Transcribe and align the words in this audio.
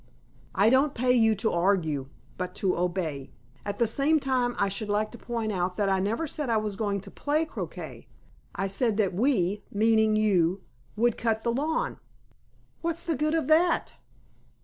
"I 0.55 0.71
don't 0.71 0.95
pay 0.95 1.11
you 1.11 1.35
to 1.35 1.51
argue, 1.51 2.07
but 2.35 2.55
to 2.55 2.75
obey. 2.75 3.29
At 3.63 3.77
the 3.77 3.85
same 3.85 4.19
time 4.19 4.55
I 4.57 4.67
should 4.67 4.89
like 4.89 5.11
to 5.11 5.19
point 5.19 5.51
out 5.51 5.77
that 5.77 5.89
I 5.89 5.99
never 5.99 6.25
said 6.25 6.49
I 6.49 6.57
was 6.57 6.75
going 6.75 7.01
to 7.01 7.11
play 7.11 7.45
croquet. 7.45 8.07
I 8.55 8.65
said 8.65 8.97
that 8.97 9.13
we, 9.13 9.63
meaning 9.69 10.15
you, 10.15 10.63
would 10.95 11.19
cut 11.19 11.43
the 11.43 11.51
lawn." 11.53 11.99
"What's 12.81 13.03
the 13.03 13.13
good 13.15 13.35
of 13.35 13.45
that?" 13.45 13.93